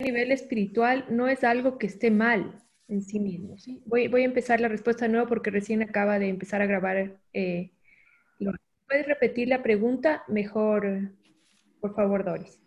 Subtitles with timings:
[0.00, 3.56] nivel espiritual no es algo que esté mal en sí mismo.
[3.84, 7.20] Voy, voy, a empezar la respuesta de nuevo porque recién acaba de empezar a grabar.
[7.32, 7.72] Eh,
[8.86, 10.22] ¿Puedes repetir la pregunta?
[10.28, 11.10] Mejor,
[11.80, 12.60] por favor, Doris.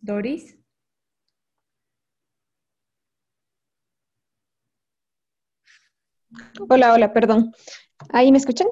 [0.00, 0.58] Doris.
[6.68, 7.52] Hola, hola, perdón.
[8.10, 8.68] ¿Ahí me escuchan?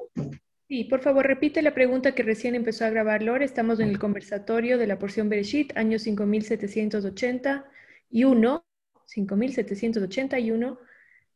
[0.67, 3.45] Sí, por favor, repite la pregunta que recién empezó a grabar Lore.
[3.45, 8.65] Estamos en el conversatorio de la porción Bereshit, año 5781,
[9.05, 10.79] 5781,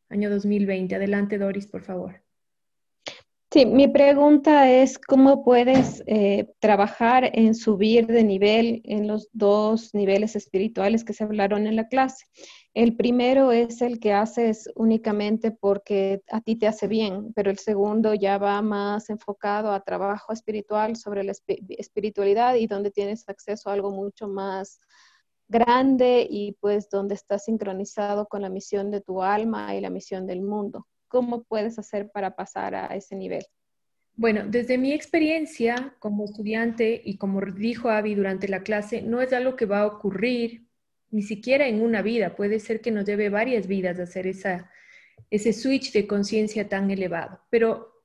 [0.08, 0.96] año 2020.
[0.96, 2.20] Adelante, Doris, por favor.
[3.52, 9.94] Sí, mi pregunta es cómo puedes eh, trabajar en subir de nivel en los dos
[9.94, 12.26] niveles espirituales que se hablaron en la clase.
[12.72, 17.58] El primero es el que haces únicamente porque a ti te hace bien, pero el
[17.58, 21.32] segundo ya va más enfocado a trabajo espiritual sobre la
[21.68, 24.80] espiritualidad y donde tienes acceso a algo mucho más
[25.48, 30.24] grande y pues donde estás sincronizado con la misión de tu alma y la misión
[30.28, 30.86] del mundo.
[31.08, 33.44] ¿Cómo puedes hacer para pasar a ese nivel?
[34.14, 39.32] Bueno, desde mi experiencia como estudiante y como dijo Avi durante la clase, no es
[39.32, 40.69] algo que va a ocurrir
[41.10, 44.70] ni siquiera en una vida, puede ser que nos lleve varias vidas hacer esa,
[45.30, 47.40] ese switch de conciencia tan elevado.
[47.50, 48.04] Pero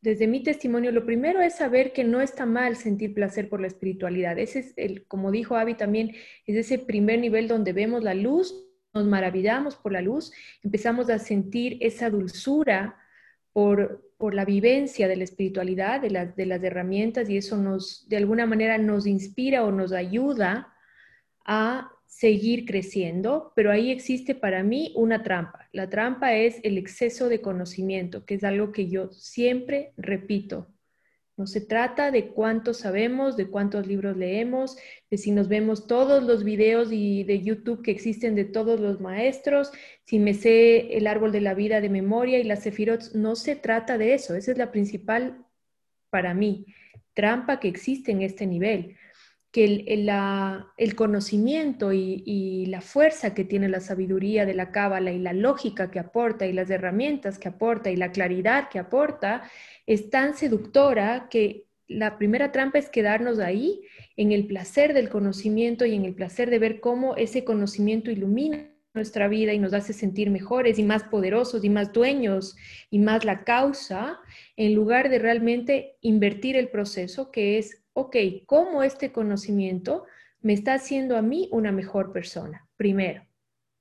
[0.00, 3.68] desde mi testimonio, lo primero es saber que no está mal sentir placer por la
[3.68, 4.38] espiritualidad.
[4.38, 8.68] Ese es el, como dijo Avi también, es ese primer nivel donde vemos la luz
[8.92, 12.98] nos maravillamos por la luz, empezamos a sentir esa dulzura
[13.52, 18.46] por, la vivencia de la espiritualidad, de, de las herramientas, y eso nos, de alguna
[18.46, 20.72] manera, nos inspira o nos ayuda
[21.44, 25.68] a seguir creciendo, pero ahí existe para mí una trampa.
[25.72, 30.68] La trampa es el exceso de conocimiento, que es algo que yo siempre repito.
[31.38, 34.76] No se trata de cuánto sabemos, de cuántos libros leemos,
[35.10, 39.72] de si nos vemos todos los videos de YouTube que existen de todos los maestros,
[40.04, 43.14] si me sé el árbol de la vida de memoria y las sefirot.
[43.14, 44.36] No se trata de eso.
[44.36, 45.46] Esa es la principal,
[46.10, 46.66] para mí,
[47.14, 48.96] trampa que existe en este nivel.
[49.52, 50.10] Que el,
[50.78, 55.34] el conocimiento y, y, la fuerza que tiene la sabiduría de la cábala y la
[55.34, 59.42] lógica que aporta y las herramientas que aporta y la claridad que aporta
[59.86, 63.82] es tan seductora que la primera trampa es quedarnos ahí
[64.16, 68.68] en el placer del conocimiento y en el placer de ver cómo ese conocimiento ilumina
[68.94, 72.56] nuestra vida y nos hace sentir mejores y más poderosos y más dueños
[72.90, 74.18] y más la causa,
[74.56, 78.16] en lugar de realmente invertir el proceso que es, ok,
[78.46, 80.06] ¿cómo este conocimiento
[80.40, 82.68] me está haciendo a mí una mejor persona?
[82.76, 83.26] Primero.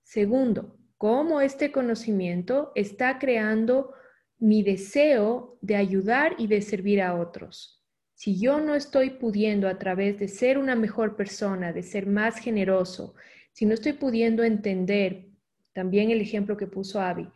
[0.04, 3.94] Segundo, ¿cómo este conocimiento está creando
[4.42, 7.80] mi deseo de ayudar y de servir a otros.
[8.16, 12.40] Si yo no estoy pudiendo a través de ser una mejor persona, de ser más
[12.40, 13.14] generoso,
[13.52, 15.28] si no estoy pudiendo entender,
[15.74, 17.30] también el ejemplo que puso Avi,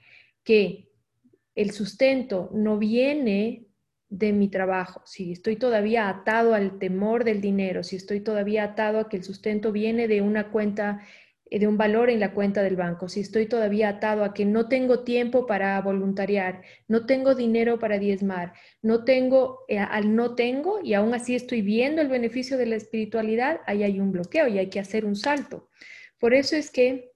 [0.44, 0.90] que
[1.54, 3.65] el sustento no viene
[4.18, 9.00] de mi trabajo, si estoy todavía atado al temor del dinero, si estoy todavía atado
[9.00, 11.02] a que el sustento viene de una cuenta
[11.50, 14.46] eh, de un valor en la cuenta del banco, si estoy todavía atado a que
[14.46, 20.34] no tengo tiempo para voluntariar, no tengo dinero para diezmar, no tengo, eh, al no
[20.36, 24.48] tengo y aún así estoy viendo el beneficio de la espiritualidad, ahí hay un bloqueo
[24.48, 25.70] y hay que hacer un salto.
[26.20, 27.12] Por eso es que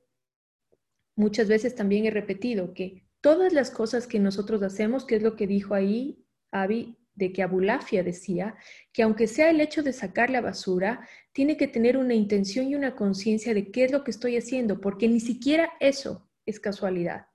[1.16, 5.38] muchas veces también he repetido que todas las cosas que nosotros hacemos, que es lo
[5.38, 8.56] que dijo ahí Avi, de que Abulafia decía
[8.94, 12.76] que aunque sea el hecho de sacar la basura, tiene que tener una intención y
[12.76, 17.28] una conciencia de qué es lo que estoy haciendo, porque ni siquiera eso es casualidad.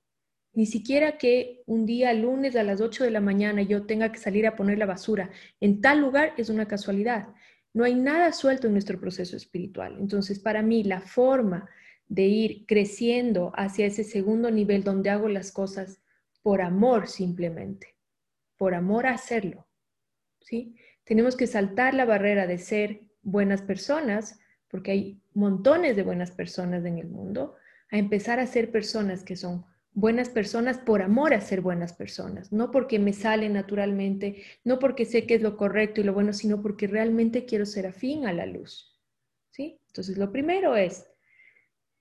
[0.54, 4.18] Ni siquiera que un día lunes a las 8 de la mañana yo tenga que
[4.18, 5.30] salir a poner la basura
[5.60, 7.28] en tal lugar es una casualidad.
[7.74, 9.96] No hay nada suelto en nuestro proceso espiritual.
[9.98, 11.68] Entonces, para mí, la forma
[12.06, 16.00] de ir creciendo hacia ese segundo nivel donde hago las cosas
[16.42, 17.93] por amor simplemente,
[18.64, 19.68] por amor a hacerlo,
[20.40, 20.74] ¿sí?
[21.04, 26.82] Tenemos que saltar la barrera de ser buenas personas, porque hay montones de buenas personas
[26.86, 27.56] en el mundo,
[27.90, 32.52] a empezar a ser personas que son buenas personas por amor a ser buenas personas,
[32.54, 36.32] no porque me sale naturalmente, no porque sé que es lo correcto y lo bueno,
[36.32, 38.98] sino porque realmente quiero ser afín a la luz.
[39.50, 39.78] ¿Sí?
[39.88, 41.06] Entonces, lo primero es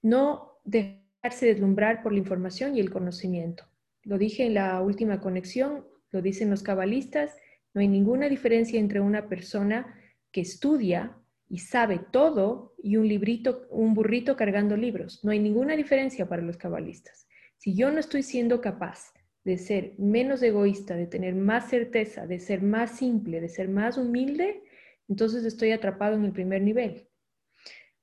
[0.01, 3.65] no dejarse deslumbrar por la información y el conocimiento.
[4.03, 7.35] Lo dije en la última conexión, lo dicen los cabalistas,
[7.73, 9.99] no hay ninguna diferencia entre una persona
[10.31, 11.17] que estudia
[11.49, 15.23] y sabe todo y un librito, un burrito cargando libros.
[15.23, 17.27] No hay ninguna diferencia para los cabalistas.
[17.57, 19.13] Si yo no estoy siendo capaz
[19.43, 23.97] de ser menos egoísta, de tener más certeza, de ser más simple, de ser más
[23.97, 24.63] humilde,
[25.09, 27.09] entonces estoy atrapado en el primer nivel.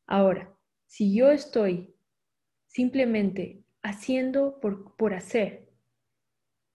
[0.07, 0.53] Ahora,
[0.87, 1.95] si yo estoy
[2.67, 5.70] simplemente haciendo por, por hacer,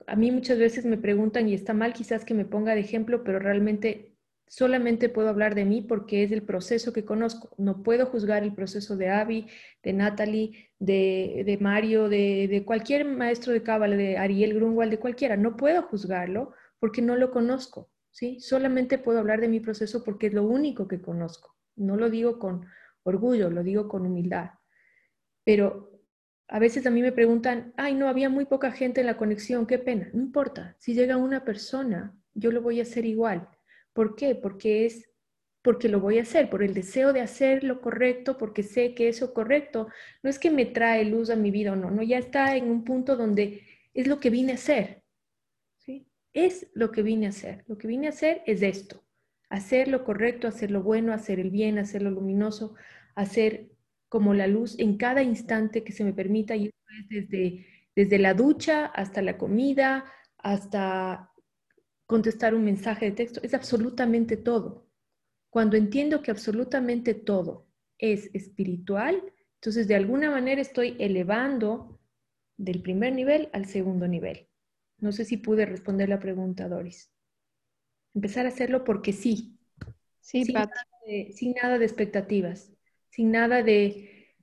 [0.08, 3.24] a mí muchas veces me preguntan, y está mal quizás que me ponga de ejemplo,
[3.24, 4.16] pero realmente
[4.48, 7.50] solamente puedo hablar de mí porque es el proceso que conozco.
[7.58, 9.48] No puedo juzgar el proceso de Abby,
[9.84, 15.38] de Natalie, de, Mario, de, cualquier maestro de cábala, de Ariel Grunwald, de cualquiera.
[15.38, 17.90] No puedo juzgarlo porque no lo conozco.
[18.12, 18.40] ¿sí?
[18.40, 21.56] Solamente puedo hablar de mi proceso porque es lo único que conozco.
[21.76, 22.66] No lo digo con
[23.04, 24.52] orgullo, lo digo con humildad.
[25.44, 25.95] Pero
[26.48, 29.66] a veces a mí me preguntan, ay, no, había muy poca gente en la conexión,
[29.66, 30.10] qué pena.
[30.14, 33.50] No importa, si llega una persona, yo lo voy a hacer igual
[33.96, 34.36] ¿Por qué?
[34.36, 35.10] Porque es
[35.64, 39.08] porque lo voy a hacer, por el deseo de hacer lo correcto, porque sé que
[39.08, 39.88] eso correcto
[40.22, 42.70] no es que me trae luz a mi vida o no, no, ya está en
[42.70, 43.64] un punto donde
[43.96, 45.02] es lo que vine a hacer.
[46.34, 47.64] Es lo que vine a hacer.
[47.68, 49.04] Lo que vine a hacer es esto,
[49.50, 52.76] hacer lo correcto, hacer lo bueno, hacer el bien, hacer lo luminoso,
[53.16, 53.72] hacer
[54.10, 56.72] como la luz en cada instante que se me permita, y
[57.10, 57.66] desde,
[57.96, 60.06] desde la ducha hasta la comida,
[60.38, 61.32] hasta
[62.06, 64.88] contestar un mensaje de texto, es absolutamente todo.
[65.50, 67.68] Cuando entiendo que absolutamente todo
[67.98, 69.24] es espiritual,
[69.56, 72.00] entonces de alguna manera estoy elevando
[72.58, 74.48] del primer nivel al segundo nivel.
[75.00, 77.12] No sé si pude responder la pregunta, Doris.
[78.14, 79.58] Empezar a hacerlo porque sí.
[80.20, 80.72] Sí, sin, nada
[81.06, 82.72] de, sin nada de expectativas,
[83.16, 84.36] sin nada de,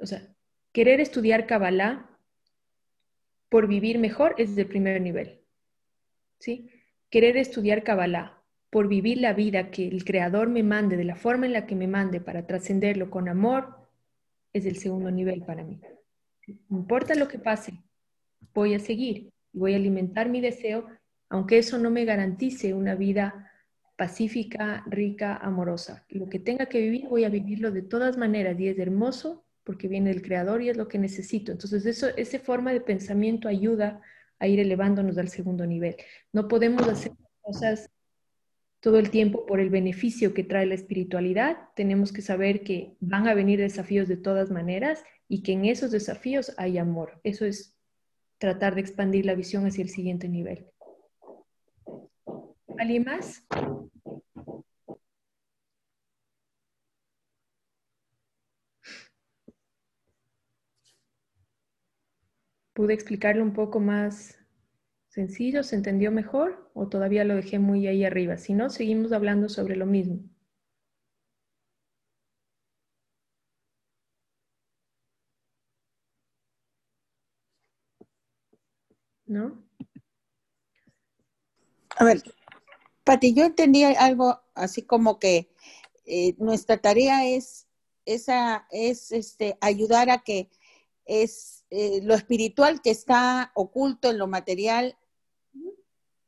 [0.00, 0.32] o sea,
[0.70, 2.08] querer estudiar Kabbalah
[3.48, 5.40] por vivir mejor es del primer nivel.
[6.38, 6.70] ¿sí?
[7.10, 8.40] Querer estudiar Kabbalah
[8.70, 11.74] por vivir la vida que el Creador me mande, de la forma en la que
[11.74, 13.88] me mande, para trascenderlo con amor,
[14.52, 15.80] es el segundo nivel para mí.
[16.68, 17.82] No importa lo que pase,
[18.54, 20.86] voy a seguir y voy a alimentar mi deseo,
[21.28, 23.50] aunque eso no me garantice una vida
[23.96, 26.04] pacífica, rica, amorosa.
[26.08, 29.88] Lo que tenga que vivir, voy a vivirlo de todas maneras y es hermoso porque
[29.88, 31.52] viene del Creador y es lo que necesito.
[31.52, 34.02] Entonces, eso, esa forma de pensamiento ayuda
[34.38, 35.96] a ir elevándonos al segundo nivel.
[36.32, 37.90] No podemos hacer cosas
[38.80, 41.56] todo el tiempo por el beneficio que trae la espiritualidad.
[41.74, 45.90] Tenemos que saber que van a venir desafíos de todas maneras y que en esos
[45.90, 47.20] desafíos hay amor.
[47.24, 47.78] Eso es
[48.36, 50.66] tratar de expandir la visión hacia el siguiente nivel.
[52.78, 53.44] ¿Alguien más?
[62.74, 64.38] ¿Pude explicarlo un poco más
[65.08, 65.62] sencillo?
[65.62, 68.36] ¿Se entendió mejor o todavía lo dejé muy ahí arriba?
[68.38, 70.20] Si no, seguimos hablando sobre lo mismo.
[79.26, 79.64] ¿No?
[81.98, 82.22] A ver,
[83.14, 85.48] Pati, yo entendí algo así como que
[86.04, 87.68] eh, nuestra tarea es,
[88.06, 90.50] esa, es este, ayudar a que
[91.04, 94.98] es eh, lo espiritual que está oculto en lo material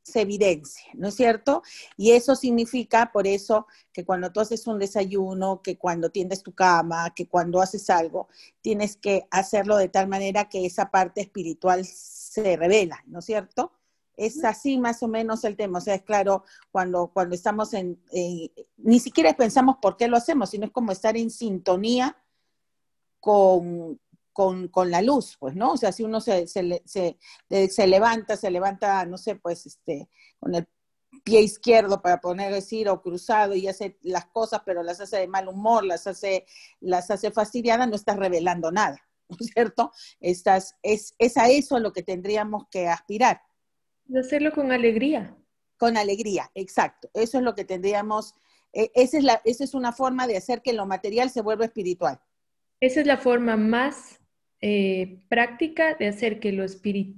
[0.01, 1.61] se evidencia, ¿no es cierto?
[1.97, 6.53] Y eso significa, por eso, que cuando tú haces un desayuno, que cuando tiendes tu
[6.55, 8.29] cama, que cuando haces algo,
[8.61, 13.73] tienes que hacerlo de tal manera que esa parte espiritual se revela, ¿no es cierto?
[14.17, 15.77] Es así más o menos el tema.
[15.77, 18.01] O sea, es claro, cuando, cuando estamos en,
[18.77, 22.17] ni siquiera pensamos por qué lo hacemos, sino es como estar en sintonía
[23.19, 23.99] con,
[24.33, 25.71] con, la luz, pues, ¿no?
[25.73, 30.09] O sea, si uno se, se, se, levanta, se levanta, no sé, pues, este,
[30.39, 30.67] con el
[31.23, 35.27] pie izquierdo para poner decir o cruzado y hace las cosas, pero las hace de
[35.27, 36.45] mal humor, las hace,
[36.79, 39.91] las hace fastidiadas, no estás revelando nada, ¿no es cierto?
[40.19, 43.41] Estás, es, es a eso a lo que tendríamos que aspirar.
[44.07, 45.35] De hacerlo con alegría.
[45.77, 47.09] Con alegría, exacto.
[47.13, 48.35] Eso es lo que tendríamos,
[48.73, 51.65] e, esa, es la, esa es una forma de hacer que lo material se vuelva
[51.65, 52.19] espiritual.
[52.79, 54.19] Esa es la forma más
[54.61, 56.65] eh, práctica de hacer que lo,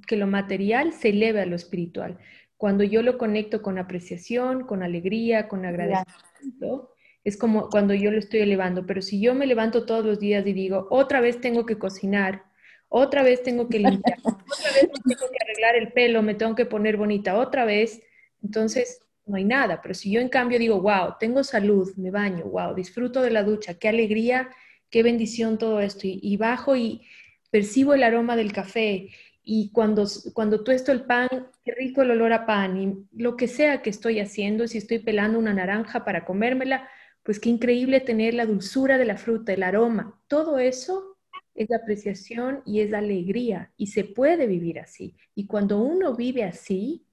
[0.08, 2.17] que lo material se eleve a lo espiritual.
[2.58, 6.93] Cuando yo lo conecto con apreciación, con alegría, con agradecimiento,
[7.24, 8.86] es como cuando yo lo estoy elevando.
[8.86, 12.43] Pero si yo me levanto todos los días y digo, otra vez tengo que cocinar,
[12.89, 16.65] otra vez tengo que limpiar, otra vez tengo que arreglar el pelo, me tengo que
[16.65, 18.01] poner bonita, otra vez,
[18.43, 19.81] entonces no hay nada.
[19.81, 23.43] Pero si yo en cambio digo, wow, tengo salud, me baño, wow, disfruto de la
[23.43, 24.50] ducha, qué alegría,
[24.89, 27.01] qué bendición todo esto, y bajo y,
[27.51, 29.10] percibo el aroma del café
[29.43, 31.27] y cuando, cuando tuesto el pan,
[31.63, 35.00] qué rico el olor a pan y lo que sea que estoy haciendo, si estoy
[35.00, 36.88] pelando una naranja para comérmela,
[37.24, 41.17] pues qué increíble tener la dulzura de la fruta, el aroma, todo eso
[41.56, 45.15] es apreciación y es alegría y se puede vivir así.
[45.36, 47.06] Y cuando uno vive así,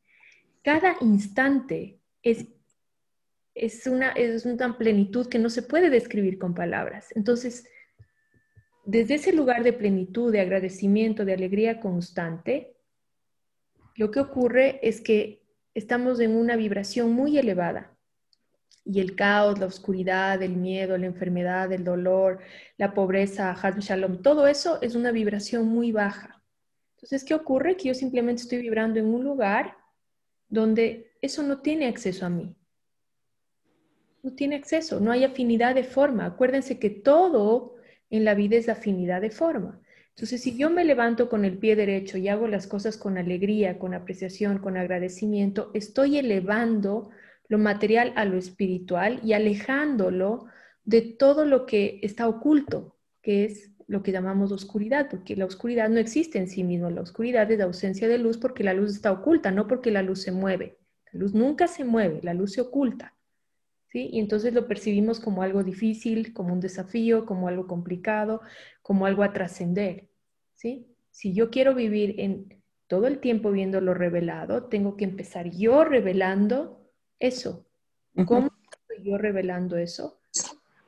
[0.63, 2.47] cada instante es,
[3.55, 7.09] es, una, es una plenitud que no se puede describir con palabras.
[7.17, 7.69] Entonces,
[8.85, 12.77] desde ese lugar de plenitud, de agradecimiento, de alegría constante,
[13.97, 15.43] lo que ocurre es que
[15.75, 17.96] estamos en una vibración muy elevada
[18.87, 22.39] y el caos, la oscuridad, el miedo, la enfermedad, el dolor,
[22.79, 26.43] la pobreza, Hazm Shalom, todo eso es una vibración muy baja.
[26.95, 27.77] Entonces, ¿qué ocurre?
[27.77, 29.77] Que yo simplemente estoy vibrando en un lugar
[30.49, 32.55] donde eso no tiene acceso a mí.
[34.23, 36.25] No tiene acceso, no hay afinidad de forma.
[36.25, 37.75] Acuérdense que todo
[38.09, 39.81] en la vida es afinidad de forma.
[40.11, 43.79] Entonces, si yo me levanto con el pie derecho y hago las cosas con alegría,
[43.79, 47.11] con apreciación, con agradecimiento, estoy elevando
[47.49, 50.47] lo material a lo espiritual y alejándolo
[50.85, 55.89] de todo lo que está oculto, que es lo que llamamos oscuridad, porque la oscuridad
[55.89, 58.93] no existe en sí mismo, la oscuridad es la ausencia de luz porque la luz
[58.93, 60.79] está oculta, no porque la luz se mueve.
[61.13, 63.15] La luz nunca se mueve, la luz se oculta.
[63.89, 64.11] ¿sí?
[64.13, 68.41] Y entonces lo percibimos como algo difícil, como un desafío, como algo complicado,
[68.83, 70.09] como algo a trascender.
[70.55, 70.89] ¿sí?
[71.11, 75.85] Si yo quiero vivir en todo el tiempo viendo lo revelado, tengo que empezar yo
[75.85, 76.86] revelando
[77.19, 77.67] eso.
[78.27, 80.21] ¿Cómo estoy yo revelando eso?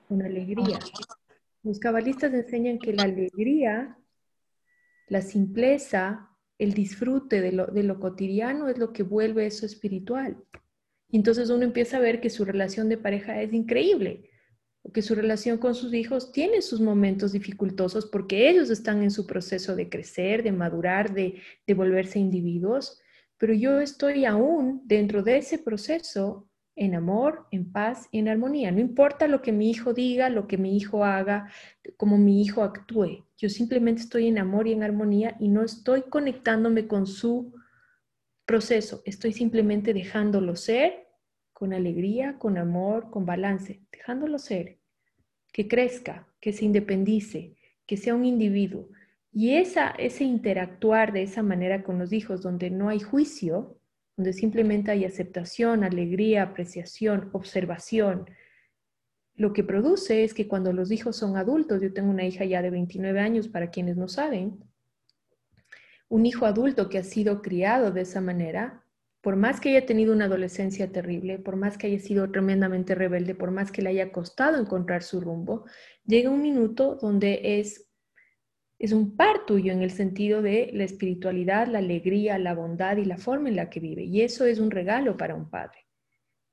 [0.08, 0.78] Con alegría.
[1.62, 3.98] Los cabalistas enseñan que la alegría,
[5.08, 10.42] la simpleza, el disfrute de lo, de lo cotidiano es lo que vuelve eso espiritual.
[11.10, 14.30] Y entonces uno empieza a ver que su relación de pareja es increíble,
[14.82, 19.10] o que su relación con sus hijos tiene sus momentos dificultosos porque ellos están en
[19.10, 23.00] su proceso de crecer, de madurar, de, de volverse individuos,
[23.38, 28.70] pero yo estoy aún dentro de ese proceso en amor, en paz y en armonía.
[28.70, 31.50] No importa lo que mi hijo diga, lo que mi hijo haga,
[31.96, 33.26] cómo mi hijo actúe.
[33.36, 37.52] Yo simplemente estoy en amor y en armonía y no estoy conectándome con su
[38.44, 39.02] proceso.
[39.04, 41.08] Estoy simplemente dejándolo ser
[41.52, 44.78] con alegría, con amor, con balance, dejándolo ser,
[45.52, 48.88] que crezca, que se independice, que sea un individuo.
[49.40, 53.78] Y esa, ese interactuar de esa manera con los hijos, donde no hay juicio,
[54.16, 58.28] donde simplemente hay aceptación, alegría, apreciación, observación.
[59.36, 62.62] Lo que produce es que cuando los hijos son adultos, yo tengo una hija ya
[62.62, 64.58] de 29 años, para quienes no saben,
[66.08, 68.82] un hijo adulto que ha sido criado de esa manera,
[69.20, 73.36] por más que haya tenido una adolescencia terrible, por más que haya sido tremendamente rebelde,
[73.36, 75.64] por más que le haya costado encontrar su rumbo,
[76.04, 77.87] llega un minuto donde es
[78.78, 83.04] es un par tuyo en el sentido de la espiritualidad, la alegría, la bondad y
[83.04, 84.04] la forma en la que vive.
[84.04, 85.86] Y eso es un regalo para un padre.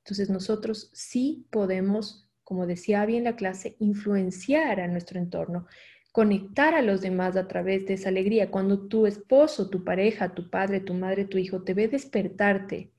[0.04, 5.68] Entonces nosotros sí podemos, como decía Abby en la clase, influenciar a nuestro entorno,
[6.12, 8.50] conectar a los demás a través de esa alegría.
[8.50, 12.92] Cuando tu esposo, tu pareja, tu padre, tu madre, tu hijo te ve despertarte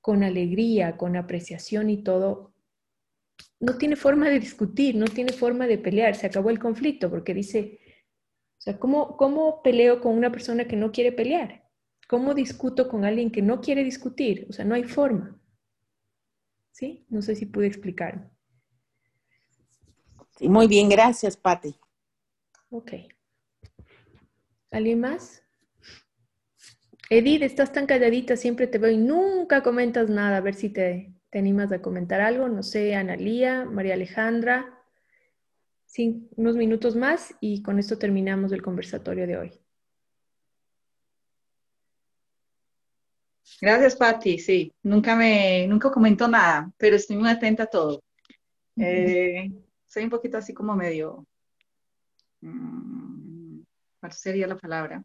[0.00, 2.54] con alegría, con apreciación y todo,
[3.60, 6.14] no tiene forma de discutir, no tiene forma de pelear.
[6.14, 7.80] Se acabó el conflicto porque dice,
[8.62, 11.68] o sea, ¿cómo, ¿cómo peleo con una persona que no quiere pelear?
[12.08, 14.46] ¿Cómo discuto con alguien que no quiere discutir?
[14.48, 15.36] O sea, no hay forma.
[16.70, 17.04] ¿Sí?
[17.08, 18.30] No sé si pude explicar.
[20.36, 21.74] Sí, muy bien, gracias, Patti.
[22.70, 22.92] Ok.
[24.70, 25.42] ¿Alguien más?
[27.10, 30.36] Edith, estás tan calladita, siempre te veo y nunca comentas nada.
[30.36, 32.48] A ver si te, te animas a comentar algo.
[32.48, 34.81] No sé, Analía, María Alejandra.
[35.92, 39.52] Sí, unos minutos más y con esto terminamos el conversatorio de hoy.
[43.60, 44.38] Gracias, Patti.
[44.38, 48.02] Sí, nunca me, nunca comentó nada, pero estoy muy atenta a todo.
[48.78, 49.52] Eh,
[49.86, 51.26] soy un poquito así como medio,
[52.40, 53.60] mm,
[54.00, 55.04] ¿cuál sería la palabra?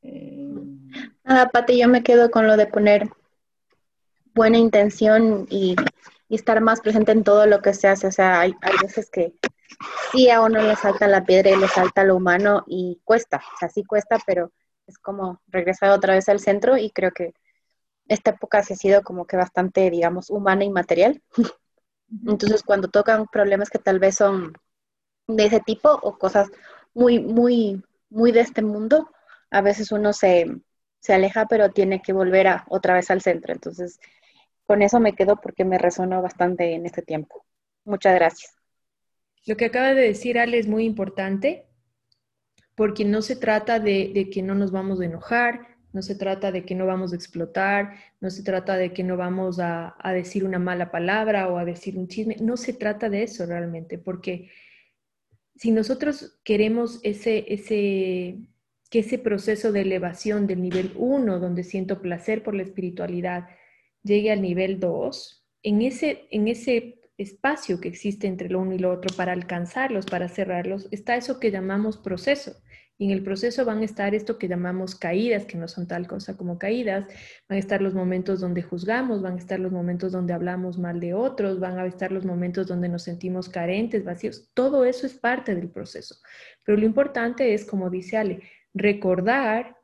[0.00, 0.48] Eh,
[1.24, 3.10] Nada, Patti, yo me quedo con lo de poner
[4.34, 5.76] buena intención y
[6.30, 8.06] y estar más presente en todo lo que se hace.
[8.06, 9.34] O sea, hay, hay veces que
[10.12, 13.58] sí a uno le salta la piedra y le salta lo humano y cuesta, o
[13.58, 14.52] sea, sí cuesta, pero
[14.86, 17.34] es como regresar otra vez al centro y creo que
[18.08, 21.22] esta época sí ha sido como que bastante, digamos, humana y material.
[22.26, 24.52] Entonces, cuando tocan problemas que tal vez son
[25.26, 26.48] de ese tipo o cosas
[26.94, 29.10] muy, muy, muy de este mundo,
[29.50, 30.46] a veces uno se,
[31.00, 33.52] se aleja, pero tiene que volver a, otra vez al centro.
[33.52, 34.00] Entonces,
[34.70, 37.44] con eso me quedo porque me resonó bastante en este tiempo.
[37.84, 38.54] Muchas gracias.
[39.44, 41.66] Lo que acaba de decir Ale es muy importante
[42.76, 46.64] porque no se trata de, que no nos vamos a enojar, no se trata de
[46.64, 50.60] que no vamos a explotar, no se trata de que no vamos a, decir una
[50.60, 54.52] mala palabra o a decir un chisme, no se trata de eso realmente, porque
[55.56, 58.38] si nosotros queremos ese, ese,
[58.88, 63.48] que ese proceso de elevación del nivel 1, donde siento placer por la espiritualidad,
[64.02, 68.78] llegue al nivel 2, en ese, en ese espacio que existe entre lo uno y
[68.78, 72.56] lo otro para alcanzarlos, para cerrarlos, está eso que llamamos proceso.
[72.96, 76.06] Y en el proceso van a estar esto que llamamos caídas, que no son tal
[76.06, 77.06] cosa como caídas,
[77.48, 81.00] van a estar los momentos donde juzgamos, van a estar los momentos donde hablamos mal
[81.00, 84.50] de otros, van a estar los momentos donde nos sentimos carentes, vacíos.
[84.52, 86.16] Todo eso es parte del proceso.
[86.62, 88.42] Pero lo importante es, como dice Ale,
[88.74, 89.78] recordar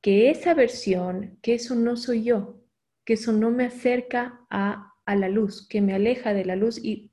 [0.00, 2.63] que esa versión, que eso no soy yo,
[3.04, 6.78] que eso no me acerca a, a la luz, que me aleja de la luz
[6.82, 7.10] y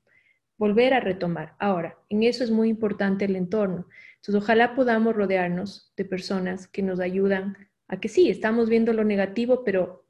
[0.58, 1.56] volver a retomar.
[1.58, 3.88] Ahora, en eso es muy importante el entorno.
[4.16, 7.56] Entonces, ojalá podamos rodearnos de personas que nos ayudan
[7.88, 10.06] a que sí, estamos viendo lo negativo, pero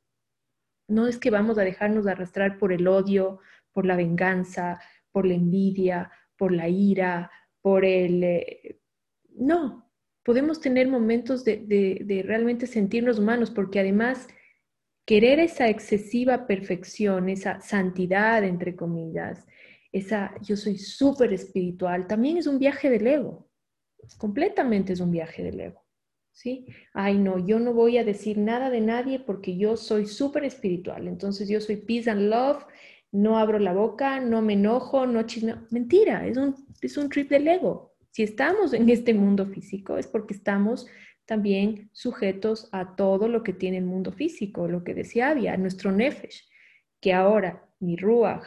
[0.89, 3.41] no es que vamos a dejarnos arrastrar por el odio,
[3.73, 4.79] por la venganza,
[5.11, 8.23] por la envidia, por la ira, por el...
[8.23, 8.81] Eh,
[9.31, 9.91] no,
[10.23, 14.29] podemos tener momentos de, de realmente sentirnos humanos, porque además
[15.05, 19.47] querer esa excesiva perfección, esa santidad, entre comillas,
[19.93, 23.53] esa yo soy súper espiritual, también es un viaje del ego
[24.19, 25.83] completamente es un viaje del ego.
[26.35, 26.67] ¿Sí?
[26.95, 31.07] Ay, no, yo no voy a decir nada de nadie porque yo soy súper espiritual.
[31.07, 32.65] Entonces yo soy peace and love,
[33.11, 35.59] no abro la boca, no me enojo, no chismeo.
[35.71, 37.95] Mentira, es un, es un trip del ego.
[38.11, 40.87] Si estamos en este mundo físico es porque estamos
[41.27, 45.93] también sujetos a todo lo que tiene el mundo físico, lo que decía Avia, nuestro
[45.93, 46.49] nefesh,
[47.01, 48.45] que ahora mi ruach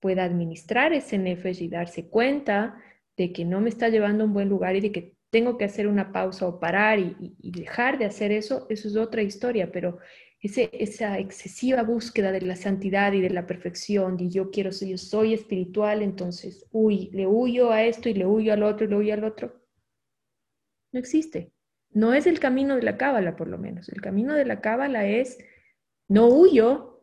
[0.00, 2.78] pueda administrar ese nefesh y darse cuenta
[3.16, 5.64] de que no me está llevando a un buen lugar y de que tengo que
[5.64, 9.98] hacer una pausa o parar y, dejar de hacer eso, eso es otra historia, pero
[10.40, 14.88] ese, esa excesiva búsqueda de la santidad y de la perfección, y yo quiero ser,
[14.88, 18.90] yo soy espiritual, entonces, uy, le huyo a esto y le huyo al otro y
[18.90, 19.60] le huyo al otro,
[20.92, 21.53] no existe.
[21.94, 23.88] No es el camino de la cábala, por lo menos.
[23.88, 25.38] El camino de la cábala es,
[26.08, 26.94] no huyo,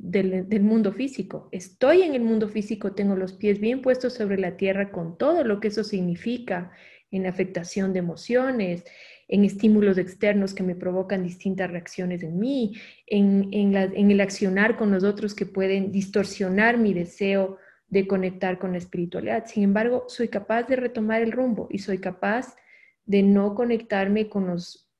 [0.00, 1.48] del, mundo físico.
[1.52, 5.44] Estoy en el mundo físico, tengo los pies bien puestos sobre la tierra con todo
[5.44, 6.72] lo que eso significa
[7.10, 8.84] en afectación de emociones,
[9.28, 12.74] en estímulos externos que me provocan distintas reacciones en mí,
[13.06, 18.72] en, en, el accionar con los otros que pueden distorsionar mi deseo de conectar con
[18.72, 19.46] la espiritualidad.
[19.46, 22.56] Sin embargo, soy capaz de retomar el rumbo y soy capaz
[23.04, 24.90] de no conectarme con, los,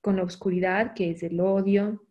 [0.00, 2.04] con la oscuridad, que es el odio,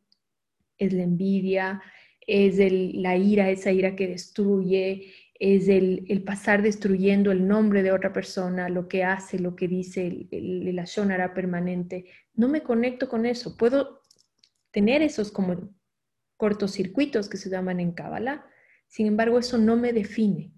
[0.77, 1.81] es la envidia,
[2.25, 2.57] es
[2.95, 8.69] la ira, esa ira que destruye, es el, pasar destruyendo el nombre de otra persona,
[8.69, 12.05] lo que hace, lo que dice, el, la shonara permanente.
[12.33, 13.57] No me conecto con eso.
[13.57, 14.01] Puedo
[14.71, 15.75] tener esos como
[16.37, 18.45] cortocircuitos que se llaman en Kabbalah,
[18.91, 20.51] sin embargo, eso no me define,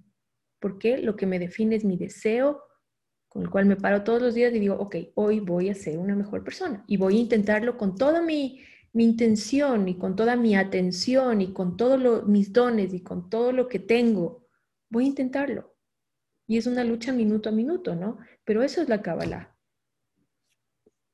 [0.60, 2.64] porque lo que me define es mi deseo
[3.34, 5.98] con el cual me paro todos los días y digo, ok, hoy voy a ser
[5.98, 8.62] una mejor persona y voy a intentarlo con toda mi,
[8.94, 13.52] mi intención y con toda mi atención y con todos mis dones y con todo
[13.52, 14.46] lo que tengo,
[14.88, 15.76] voy a intentarlo.
[16.46, 18.20] Y es una lucha minuto a minuto, ¿no?
[18.46, 19.58] Pero eso es la Kabbalah.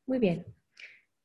[0.05, 0.45] Muy bien.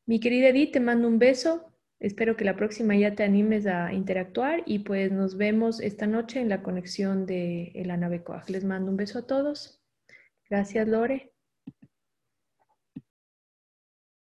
[0.06, 1.72] Mi querida Edith, te mando un beso.
[1.98, 6.40] Espero que la próxima ya te animes a interactuar y pues nos vemos esta noche
[6.40, 8.48] en la conexión de el Anabecoaj.
[8.48, 9.83] Les mando un beso a todos.
[10.54, 11.33] Gracias, Lore.